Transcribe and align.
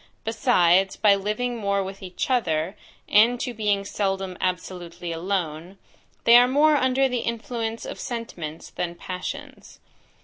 Besides 0.23 0.95
by 0.95 1.13
living 1.13 1.57
more 1.57 1.83
with 1.83 2.01
each 2.01 2.31
other, 2.31 2.75
and 3.07 3.39
to 3.39 3.53
being 3.53 3.85
seldom 3.85 4.35
absolutely 4.41 5.11
alone, 5.11 5.77
they 6.23 6.37
are 6.37 6.47
more 6.47 6.75
under 6.75 7.07
the 7.07 7.19
influence 7.19 7.85
of 7.85 7.99
sentiments 7.99 8.71
than 8.71 8.95
passions. 8.95 9.79